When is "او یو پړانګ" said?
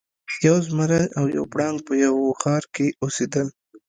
1.17-1.77